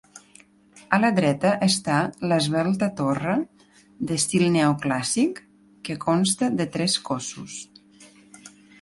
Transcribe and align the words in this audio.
A 0.95 0.97
la 1.01 1.11
dreta 1.19 1.51
està 1.67 1.97
l'esvelta 2.31 2.89
torre, 3.03 3.37
d'estil 4.11 4.49
neoclàssic, 4.59 5.45
que 5.89 6.01
consta 6.11 6.53
de 6.61 6.71
tres 6.79 7.01
cossos. 7.13 7.65